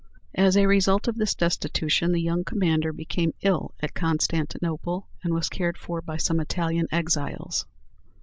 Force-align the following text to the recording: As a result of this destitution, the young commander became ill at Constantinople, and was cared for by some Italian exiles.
As 0.33 0.55
a 0.57 0.65
result 0.65 1.07
of 1.07 1.15
this 1.17 1.35
destitution, 1.35 2.11
the 2.11 2.19
young 2.23 2.43
commander 2.43 2.91
became 2.91 3.35
ill 3.43 3.75
at 3.81 3.93
Constantinople, 3.93 5.07
and 5.23 5.31
was 5.31 5.47
cared 5.47 5.77
for 5.77 6.01
by 6.01 6.17
some 6.17 6.39
Italian 6.39 6.87
exiles. 6.91 7.67